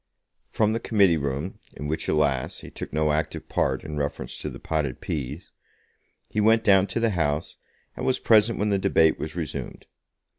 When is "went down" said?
6.41-6.87